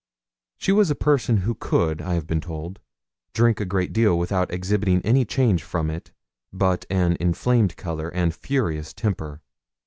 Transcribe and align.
She 0.57 0.71
was 0.71 0.89
a 0.89 0.95
person 0.95 1.37
who 1.45 1.53
could, 1.53 2.01
I 2.01 2.15
have 2.15 2.25
been 2.25 2.41
told, 2.41 2.79
drink 3.35 3.59
a 3.59 3.65
great 3.65 3.93
deal 3.93 4.17
without 4.17 4.49
exhibiting 4.49 4.99
any 5.03 5.25
change 5.25 5.61
from 5.61 5.91
it 5.91 6.11
but 6.51 6.85
an 6.89 7.17
inflamed 7.19 7.77
colour 7.77 8.09
and 8.09 8.33
furious 8.33 8.93
temper. 8.95 9.41